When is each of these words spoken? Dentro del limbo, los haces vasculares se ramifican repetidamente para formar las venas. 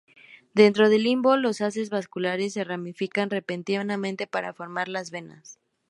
Dentro 0.55 0.89
del 0.89 1.03
limbo, 1.03 1.37
los 1.37 1.61
haces 1.61 1.91
vasculares 1.91 2.53
se 2.53 2.63
ramifican 2.63 3.29
repetidamente 3.29 4.25
para 4.25 4.51
formar 4.51 4.87
las 4.87 5.11
venas. 5.11 5.59